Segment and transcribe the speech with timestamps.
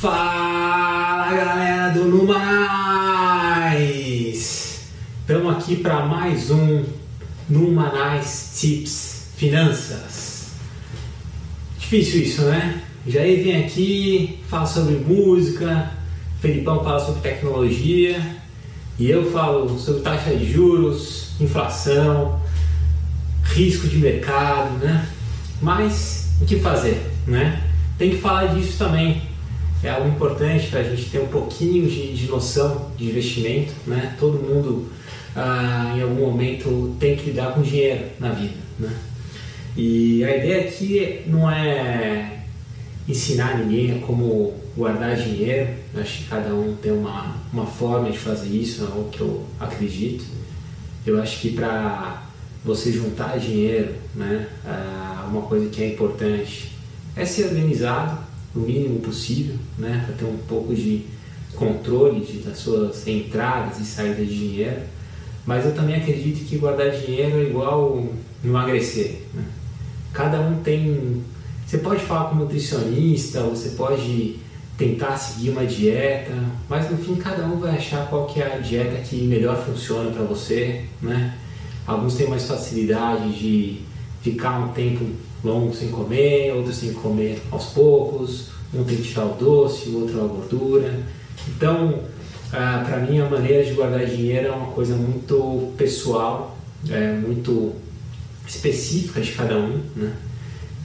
[0.00, 2.30] Fala galera do Numais!
[5.20, 6.86] Estamos aqui para mais um
[7.46, 10.52] Numanais Tips Finanças.
[11.78, 12.82] Difícil isso, né?
[13.06, 15.90] Jair vem aqui, fala sobre música,
[16.40, 18.36] Felipão fala sobre tecnologia
[18.98, 22.40] e eu falo sobre taxa de juros, inflação,
[23.44, 25.06] risco de mercado, né?
[25.60, 27.62] Mas o que fazer, né?
[27.98, 29.28] Tem que falar disso também
[29.82, 34.14] é algo importante para a gente ter um pouquinho de, de, noção de investimento, né?
[34.18, 34.90] Todo mundo
[35.34, 38.94] ah, em algum momento tem que lidar com dinheiro na vida, né?
[39.76, 42.40] E a ideia aqui não é
[43.08, 45.70] ensinar ninguém a como guardar dinheiro.
[45.94, 49.20] Eu acho que cada um tem uma, uma forma de fazer isso, é o que
[49.20, 50.24] eu acredito.
[51.06, 52.24] Eu acho que para
[52.64, 56.72] você juntar dinheiro, né, ah, uma coisa que é importante
[57.16, 58.18] é ser organizado,
[58.54, 61.04] o mínimo possível, né, para ter um pouco de
[61.54, 64.80] controle de, das suas entradas e saídas de dinheiro.
[65.46, 68.08] Mas eu também acredito que guardar dinheiro é igual
[68.44, 69.22] emagrecer.
[69.34, 69.44] Né?
[70.12, 71.22] Cada um tem.
[71.66, 74.36] Você pode falar com um nutricionista, você pode
[74.76, 76.32] tentar seguir uma dieta,
[76.68, 80.10] mas no fim cada um vai achar qual que é a dieta que melhor funciona
[80.10, 81.36] para você, né?
[81.86, 83.82] Alguns têm mais facilidade de
[84.22, 85.04] ficar um tempo
[85.42, 90.00] longo sem comer, outros sem comer aos poucos, um tem que tirar o doce, o
[90.00, 91.00] outro a gordura.
[91.48, 92.00] Então,
[92.52, 96.56] ah, para mim, a maneira de guardar dinheiro é uma coisa muito pessoal,
[96.88, 97.72] é muito
[98.46, 100.12] específica de cada um, né?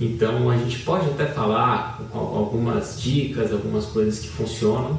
[0.00, 4.98] Então, a gente pode até falar algumas dicas, algumas coisas que funcionam,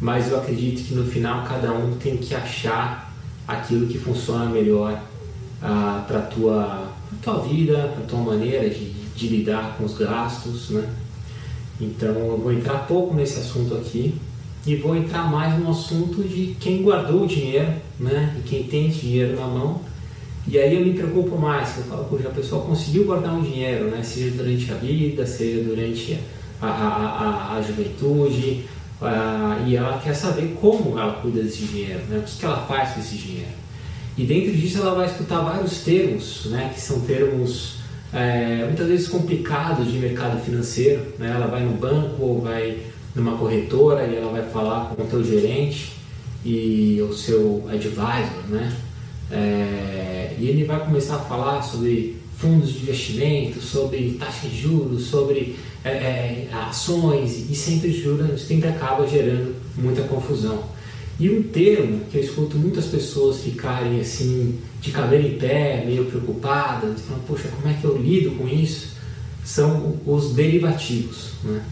[0.00, 3.14] mas eu acredito que no final cada um tem que achar
[3.46, 5.00] aquilo que funciona melhor
[5.62, 10.88] para a tua tua vida, a tua maneira de, de lidar com os gastos, né?
[11.80, 14.14] Então eu vou entrar pouco nesse assunto aqui
[14.66, 18.36] e vou entrar mais no assunto de quem guardou o dinheiro, né?
[18.38, 19.80] E quem tem dinheiro na mão.
[20.46, 23.84] E aí eu me preocupo mais, eu falo, poxa, a pessoa conseguiu guardar um dinheiro,
[23.90, 24.02] né?
[24.02, 26.18] Seja durante a vida, seja durante
[26.60, 28.64] a, a, a, a juventude,
[29.66, 32.18] e ela quer saber como ela cuida desse dinheiro, né?
[32.18, 33.61] O que ela faz com esse dinheiro.
[34.16, 37.76] E dentro disso ela vai escutar vários termos, né, que são termos
[38.12, 41.14] é, muitas vezes complicados de mercado financeiro.
[41.18, 41.32] Né?
[41.34, 42.78] Ela vai no banco ou vai
[43.14, 45.92] numa corretora e ela vai falar com o teu gerente
[46.44, 48.72] e o seu advisor, né?
[49.30, 55.04] É, e ele vai começar a falar sobre fundos de investimento, sobre taxa de juros,
[55.04, 60.64] sobre é, é ações e sempre, jura, sempre acaba gerando muita confusão.
[61.20, 66.06] E um termo que eu escuto muitas pessoas ficarem assim, de cabelo em pé, meio
[66.06, 68.96] preocupadas, falando, poxa, como é que eu lido com isso?
[69.44, 71.32] São os derivativos.
[71.44, 71.62] Né?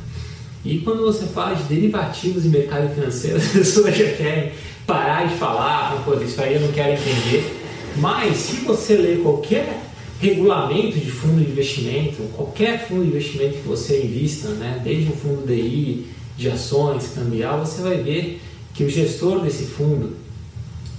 [0.64, 4.52] E quando você fala de derivativos em mercado financeiro, as pessoas já querem
[4.86, 7.56] parar de falar, pô, isso aí eu não quero entender.
[7.96, 9.82] Mas se você ler qualquer
[10.20, 15.16] regulamento de fundo de investimento, qualquer fundo de investimento que você invista, né, desde um
[15.16, 18.40] fundo DI, de ações, cambial, você vai ver
[18.75, 20.16] que o gestor desse fundo,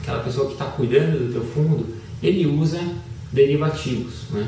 [0.02, 1.86] aquela pessoa que está cuidando do teu fundo,
[2.22, 2.80] ele usa
[3.32, 4.48] derivativos, né?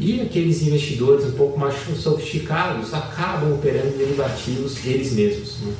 [0.00, 5.58] E aqueles investidores um pouco mais sofisticados acabam operando derivativos eles mesmos.
[5.60, 5.74] Né?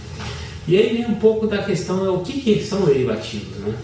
[0.68, 3.74] E aí vem um pouco da questão, é o que, que são derivativos, né?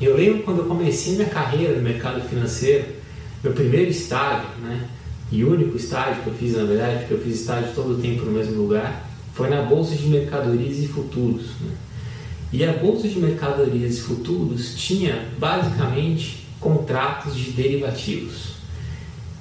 [0.00, 2.86] Eu lembro quando eu comecei minha carreira no mercado financeiro,
[3.44, 4.88] meu primeiro estágio, né?
[5.30, 8.24] E único estágio que eu fiz, na verdade, porque eu fiz estágio todo o tempo
[8.24, 11.48] no mesmo lugar, foi na Bolsa de Mercadorias e Futuros.
[11.60, 11.70] Né?
[12.52, 18.50] E a Bolsa de Mercadorias e Futuros tinha basicamente contratos de derivativos.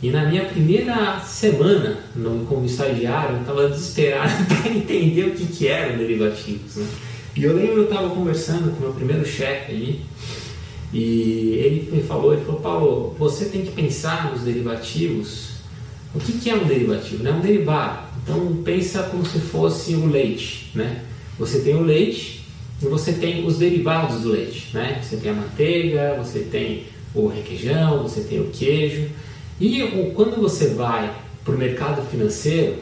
[0.01, 5.45] E na minha primeira semana no, como estagiário, eu estava desesperado para entender o que,
[5.45, 6.77] que eram derivativos.
[6.77, 6.87] Né?
[7.35, 10.05] E eu lembro eu estava conversando com o meu primeiro chefe ali,
[10.91, 15.49] e ele me falou, ele falou, Paulo, você tem que pensar nos derivativos.
[16.15, 17.27] O que, que é um derivativo?
[17.27, 18.07] É um derivado.
[18.23, 20.71] Então pensa como se fosse o leite.
[20.73, 21.03] Né?
[21.37, 22.38] Você tem o leite,
[22.87, 25.01] você tem os derivados do leite, né?
[25.03, 29.09] Você tem a manteiga, você tem o requeijão, você tem o queijo.
[29.59, 29.81] E
[30.15, 32.77] quando você vai para o mercado financeiro,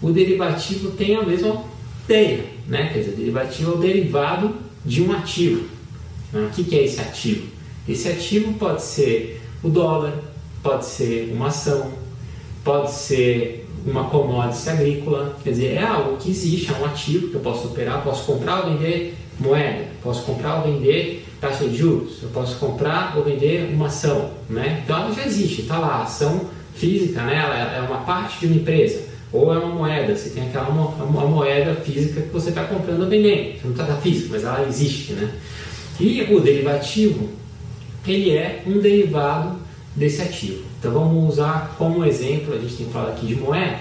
[0.00, 1.64] o derivativo tem a mesma
[2.04, 2.90] ideia, né?
[2.92, 4.54] Quer dizer, o derivativo é o derivado
[4.84, 5.64] de um ativo.
[6.32, 6.48] Né?
[6.48, 7.48] O que é esse ativo?
[7.88, 10.14] Esse ativo pode ser o dólar,
[10.62, 11.92] pode ser uma ação,
[12.62, 17.34] pode ser uma commodity agrícola, quer dizer, é algo que existe, é um ativo que
[17.34, 22.22] eu posso operar, posso comprar ou vender moeda, posso comprar ou vender taxa de juros,
[22.22, 24.82] eu posso comprar ou vender uma ação, né?
[24.82, 27.36] Então ela já existe, está lá, a ação física, né?
[27.36, 29.02] Ela é uma parte de uma empresa,
[29.32, 33.08] Ou é uma moeda, você tem aquela uma moeda física que você está comprando ou
[33.08, 33.60] vendendo.
[33.60, 35.32] Você não está física, mas ela existe, né?
[35.98, 37.28] E o derivativo,
[38.06, 39.56] ele é um derivado
[39.96, 40.64] desse ativo.
[40.78, 43.78] Então vamos usar como exemplo, a gente tem falar aqui de moeda,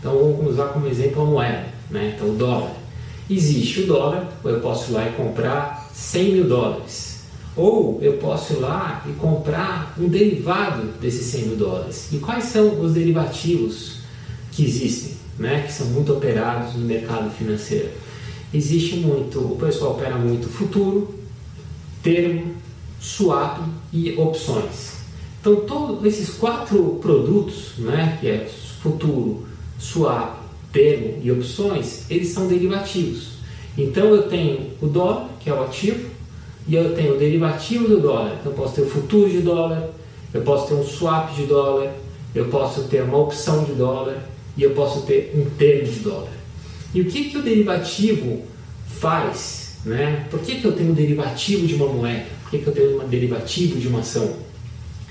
[0.00, 2.14] então vamos usar como exemplo a moeda, né?
[2.14, 2.85] Então o dólar.
[3.28, 7.16] Existe o dólar, eu posso ir lá e comprar 100 mil dólares.
[7.56, 12.08] Ou eu posso ir lá e comprar um derivado desses 100 mil dólares.
[12.12, 13.98] E quais são os derivativos
[14.52, 15.64] que existem, né?
[15.66, 17.88] que são muito operados no mercado financeiro?
[18.54, 21.14] Existe muito, o pessoal opera muito futuro,
[22.02, 22.54] termo,
[23.00, 23.60] swap
[23.92, 24.96] e opções.
[25.40, 28.50] Então, todos esses quatro produtos, né, que é
[28.82, 29.46] futuro,
[29.78, 30.35] swap,
[30.76, 33.38] termo e opções, eles são derivativos.
[33.78, 36.10] Então, eu tenho o dólar, que é o ativo,
[36.68, 38.36] e eu tenho o derivativo do dólar.
[38.38, 39.88] Então, eu posso ter o futuro de dólar,
[40.34, 41.94] eu posso ter um swap de dólar,
[42.34, 44.22] eu posso ter uma opção de dólar
[44.54, 46.32] e eu posso ter um termo de dólar.
[46.92, 48.42] E o que, que o derivativo
[49.00, 49.78] faz?
[49.84, 50.26] Né?
[50.30, 52.26] Por que, que eu tenho um derivativo de uma moeda?
[52.42, 54.36] Por que, que eu tenho um derivativo de uma ação?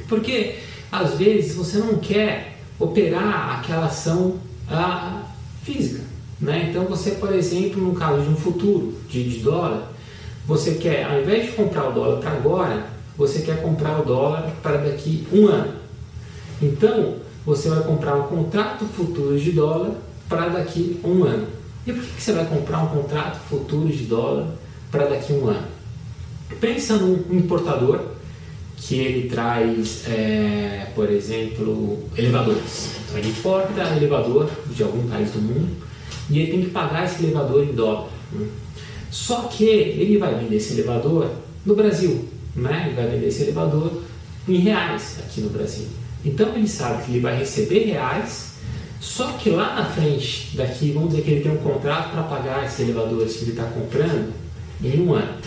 [0.07, 0.55] Porque
[0.91, 4.39] às vezes você não quer operar aquela ação
[4.69, 5.23] a,
[5.65, 6.03] física.
[6.39, 6.67] Né?
[6.69, 9.91] Então você, por exemplo, no caso de um futuro de, de dólar,
[10.45, 12.85] você quer, ao invés de comprar o dólar para agora,
[13.17, 15.73] você quer comprar o dólar para daqui um ano.
[16.61, 17.15] Então
[17.45, 19.91] você vai comprar um contrato futuro de dólar
[20.29, 21.47] para daqui um ano.
[21.85, 24.47] E por que você vai comprar um contrato futuro de dólar
[24.91, 25.67] para daqui um ano?
[26.59, 28.14] Pensa num importador
[28.77, 32.91] que ele traz, é, por exemplo, elevadores.
[33.05, 35.69] Então ele importa elevador de algum país do mundo
[36.29, 38.09] e ele tem que pagar esse elevador em dólar.
[38.31, 38.47] Né?
[39.09, 41.31] Só que ele vai vender esse elevador
[41.65, 42.85] no Brasil, né?
[42.87, 44.03] ele vai vender esse elevador
[44.47, 45.87] em reais aqui no Brasil.
[46.23, 48.55] Então ele sabe que ele vai receber reais,
[48.99, 52.65] só que lá na frente, daqui, vamos dizer que ele tem um contrato para pagar
[52.65, 54.33] esses elevadores que ele está comprando
[54.83, 55.37] em um ano.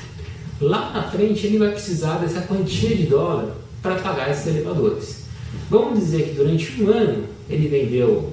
[0.61, 5.25] Lá na frente ele vai precisar dessa quantia de dólar para pagar esses elevadores.
[5.71, 8.33] Vamos dizer que durante um ano ele vendeu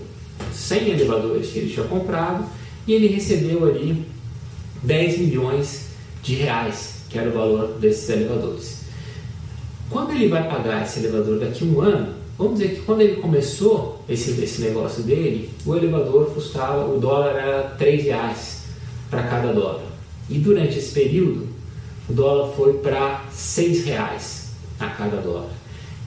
[0.51, 2.45] 100 elevadores que ele tinha comprado
[2.87, 4.05] e ele recebeu ali
[4.83, 5.85] 10 milhões
[6.21, 8.85] de reais, que era o valor desses elevadores.
[9.89, 13.17] Quando ele vai pagar esse elevador daqui a um ano, vamos dizer que quando ele
[13.17, 18.63] começou esse, esse negócio dele, o elevador custava, o dólar era 3 reais
[19.09, 19.83] para cada dólar.
[20.27, 21.54] E durante esse período,
[22.09, 25.49] o dólar foi para R$ reais a cada dólar.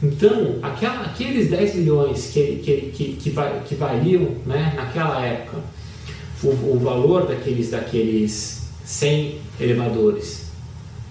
[0.02, 3.30] Então, aquela, aqueles 10 milhões que, que, que, que,
[3.66, 5.58] que valiam né, naquela época,
[6.42, 10.46] o, o, valor daqueles, daqueles 100 elevadores,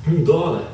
[0.07, 0.71] um dólar,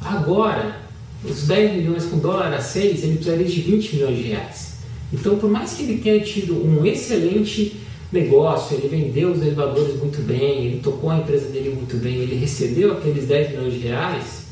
[0.00, 0.80] agora,
[1.24, 4.74] os 10 milhões com dólar a 6, ele precisaria de 20 milhões de reais.
[5.12, 7.80] Então, por mais que ele tenha tido um excelente
[8.14, 12.36] negócio, ele vendeu os elevadores muito bem, ele tocou a empresa dele muito bem, ele
[12.36, 14.46] recebeu aqueles 10 milhões de reais,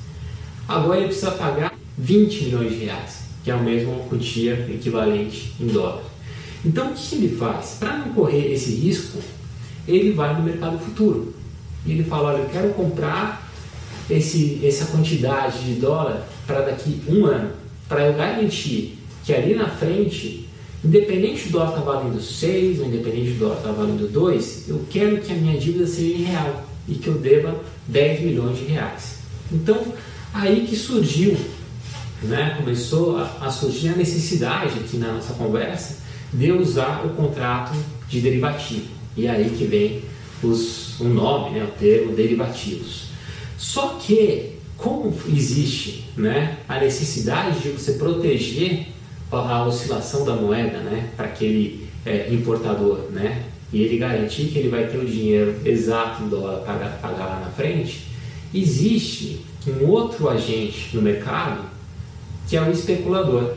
[0.68, 5.66] agora ele precisa pagar 20 milhões de reais, que é a mesma quantia equivalente em
[5.66, 6.02] dólar.
[6.64, 7.76] Então o que ele faz?
[7.78, 9.18] Para não correr esse risco,
[9.86, 11.34] ele vai no mercado futuro.
[11.84, 13.50] E ele fala, olha, eu quero comprar
[14.08, 17.52] esse, essa quantidade de dólar para daqui um ano,
[17.88, 20.48] para eu garantir que ali na frente
[20.84, 25.20] Independente do dólar estar valendo 6 ou independente do dólar estar valendo 2, eu quero
[25.20, 29.18] que a minha dívida seja em real e que eu deva 10 milhões de reais.
[29.52, 29.80] Então,
[30.34, 31.36] aí que surgiu,
[32.22, 35.98] né, começou a, a surgir a necessidade aqui na nossa conversa
[36.32, 37.76] de usar o contrato
[38.08, 38.88] de derivativo.
[39.16, 40.02] E aí que vem
[40.42, 43.04] os, o nome, né, o termo derivativos.
[43.56, 48.88] Só que, como existe né, a necessidade de você proteger
[49.36, 54.68] a oscilação da moeda né, para aquele é, importador, né, e ele garantir que ele
[54.68, 58.06] vai ter o dinheiro exato em dólar para pagar lá na frente,
[58.54, 61.62] existe um outro agente no mercado
[62.48, 63.54] que é o especulador,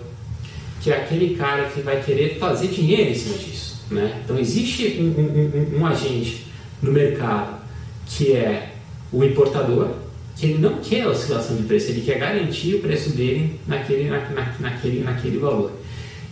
[0.82, 3.84] que é aquele cara que vai querer fazer dinheiro em cima disso.
[3.90, 4.22] Né?
[4.24, 6.46] Então existe um, um, um, um agente
[6.82, 7.60] no mercado
[8.06, 8.74] que é
[9.12, 9.90] o importador,
[10.36, 14.20] que ele não quer oscilação de preço, ele quer garantir o preço dele naquele, na,
[14.30, 15.72] na, naquele, naquele valor.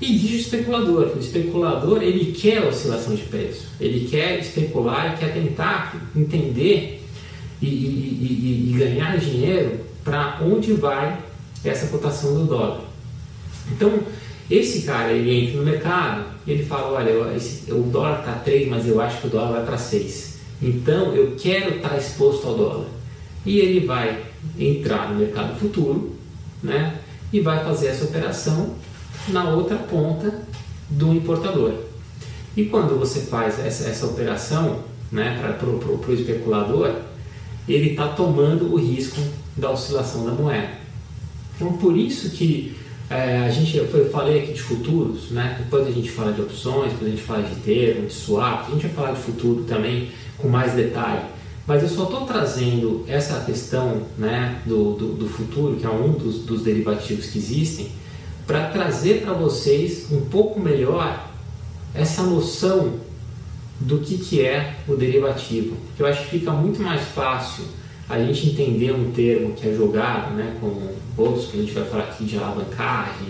[0.01, 5.33] E diz o especulador, o especulador ele quer oscilação de preço, ele quer especular, quer
[5.33, 7.01] tentar entender
[7.61, 11.17] e, e, e, e ganhar dinheiro para onde vai
[11.63, 12.81] essa cotação do dólar.
[13.71, 13.99] Então,
[14.51, 18.67] esse cara ele entra no mercado e ele fala, olha, esse, o dólar está 3,
[18.67, 20.39] mas eu acho que o dólar vai para 6.
[20.61, 23.02] Então eu quero estar tá exposto ao dólar
[23.45, 24.23] e ele vai
[24.57, 26.15] entrar no mercado futuro
[26.61, 26.99] né,
[27.31, 28.75] e vai fazer essa operação
[29.27, 30.43] na outra ponta
[30.89, 31.73] do importador.
[32.55, 34.79] E quando você faz essa, essa operação
[35.11, 36.95] né, para o especulador,
[37.67, 39.19] ele está tomando o risco
[39.55, 40.83] da oscilação da moeda.
[41.55, 42.75] Então, por isso que
[43.09, 45.57] é, a gente, eu falei aqui de futuros, né?
[45.59, 48.71] depois a gente fala de opções, depois a gente fala de termo, de swap, a
[48.71, 51.21] gente vai falar de futuro também com mais detalhe.
[51.65, 56.11] Mas eu só estou trazendo essa questão né, do, do, do, futuro, que é um
[56.11, 57.91] dos, dos derivativos que existem,
[58.45, 61.29] para trazer para vocês um pouco melhor
[61.95, 62.99] essa noção
[63.79, 65.77] do que, que é o derivativo.
[65.97, 67.63] Eu acho que fica muito mais fácil
[68.09, 71.85] a gente entender um termo que é jogado, né, como outros que a gente vai
[71.85, 73.27] falar aqui de alavancagem,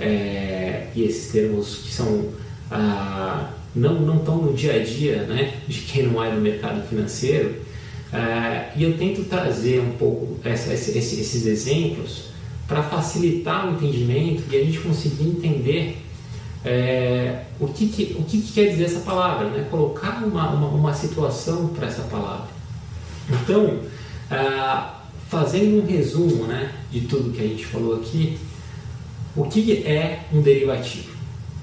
[0.00, 2.30] é, e esses termos que são
[2.70, 6.86] ah, não não estão no dia a dia, né, de quem não é no mercado
[6.88, 7.66] financeiro.
[8.12, 12.26] É, e eu tento trazer um pouco essa, esse, esses exemplos
[12.66, 16.02] para facilitar o entendimento e a gente conseguir entender
[16.64, 19.66] é, o, que, que o que, que, quer dizer essa palavra, né?
[19.70, 22.48] colocar uma, uma, uma situação para essa palavra.
[23.28, 23.80] Então,
[24.30, 28.38] ah, fazendo um resumo né, de tudo que a gente falou aqui,
[29.36, 31.12] o que é um derivativo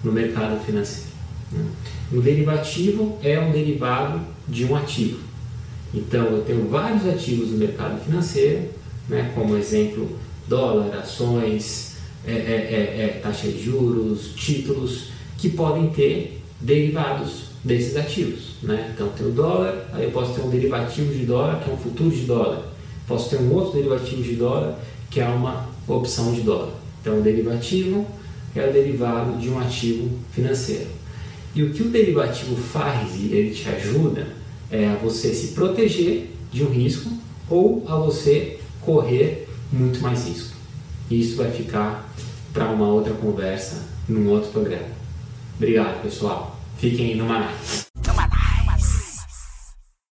[0.03, 1.09] no mercado financeiro?
[1.51, 1.65] Né?
[2.12, 5.19] Um derivativo é um derivado de um ativo.
[5.93, 8.69] Então, eu tenho vários ativos no mercado financeiro,
[9.07, 15.89] né, como exemplo, dólar, ações, é, é, é, é taxa de juros, títulos, que podem
[15.89, 18.55] ter derivados desses ativos.
[18.63, 18.91] Né?
[18.93, 21.77] Então, tem o dólar, aí eu posso ter um derivativo de dólar, que é um
[21.77, 22.63] futuro de dólar.
[23.07, 24.79] Posso ter um outro derivativo de dólar,
[25.12, 26.71] que é uma opção de dólar.
[27.01, 28.07] Então, o derivativo
[28.55, 30.88] é o derivado de um ativo financeiro.
[31.53, 34.27] E o que o derivativo faz e ele te ajuda
[34.72, 37.12] é a você se proteger de um risco
[37.50, 40.55] ou a você correr muito mais risco.
[41.10, 42.10] Isso vai ficar
[42.53, 44.88] para uma outra conversa num outro programa.
[45.55, 46.60] Obrigado, pessoal.
[46.77, 47.82] Fiquem no mais.